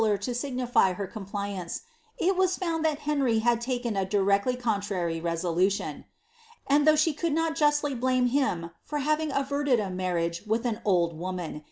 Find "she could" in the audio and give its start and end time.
6.95-7.33